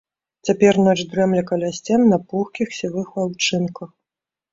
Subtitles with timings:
[0.47, 3.93] Цяпер ноч дрэмле каля сцен на пухкіх сівых аўчынках.